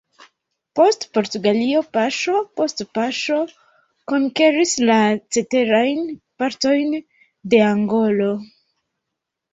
[0.77, 3.37] Poste Portugalio paŝo post paŝo
[4.13, 4.97] konkeris la
[5.37, 6.03] ceterajn
[6.43, 6.97] partojn
[7.53, 8.33] de Angolo.